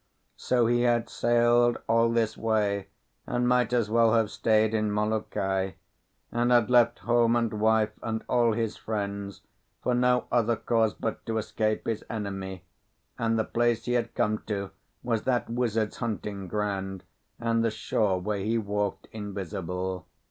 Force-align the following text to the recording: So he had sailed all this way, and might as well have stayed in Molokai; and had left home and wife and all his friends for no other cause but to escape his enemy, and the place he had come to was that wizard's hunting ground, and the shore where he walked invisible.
So 0.37 0.65
he 0.65 0.81
had 0.81 1.09
sailed 1.11 1.77
all 1.87 2.09
this 2.09 2.35
way, 2.35 2.87
and 3.27 3.47
might 3.47 3.71
as 3.71 3.87
well 3.87 4.13
have 4.15 4.31
stayed 4.31 4.73
in 4.73 4.91
Molokai; 4.91 5.73
and 6.31 6.51
had 6.51 6.71
left 6.71 6.97
home 7.05 7.35
and 7.35 7.53
wife 7.53 7.91
and 8.01 8.23
all 8.27 8.53
his 8.53 8.75
friends 8.77 9.41
for 9.83 9.93
no 9.93 10.25
other 10.31 10.55
cause 10.55 10.95
but 10.95 11.23
to 11.27 11.37
escape 11.37 11.85
his 11.85 12.03
enemy, 12.09 12.63
and 13.19 13.37
the 13.37 13.43
place 13.43 13.85
he 13.85 13.91
had 13.93 14.15
come 14.15 14.39
to 14.47 14.71
was 15.03 15.21
that 15.25 15.51
wizard's 15.51 15.97
hunting 15.97 16.47
ground, 16.47 17.03
and 17.39 17.63
the 17.63 17.69
shore 17.69 18.19
where 18.19 18.39
he 18.39 18.57
walked 18.57 19.07
invisible. 19.11 20.07